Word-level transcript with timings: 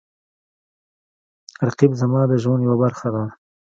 رقیب 1.67 1.91
زما 2.01 2.21
د 2.29 2.33
ژوند 2.43 2.61
یوه 2.65 2.77
برخه 2.83 3.07
ده 3.15 3.23